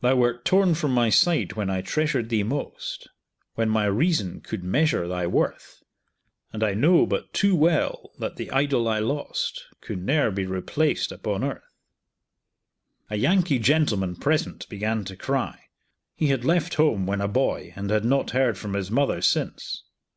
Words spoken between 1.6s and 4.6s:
I treasured thee most, When my reason